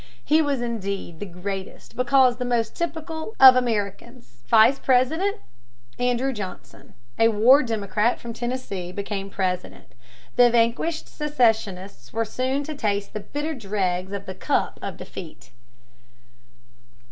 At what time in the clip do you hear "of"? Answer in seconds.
3.39-3.55, 14.11-14.25, 14.81-14.97